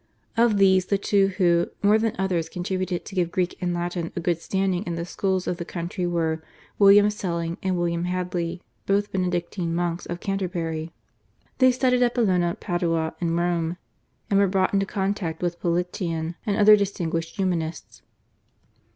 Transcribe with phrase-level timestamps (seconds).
[0.35, 4.19] Of these the two who, more than others, contributed to give Greek and Latin a
[4.19, 6.41] good standing in the schools of the country were
[6.79, 10.91] William Selling and William Hadley, both Benedictine monks of Canterbury.
[11.59, 13.77] They studied at Bologna, Padua and Rome,
[14.27, 18.01] and were brought into contact with Politian and other distinguished Humanists.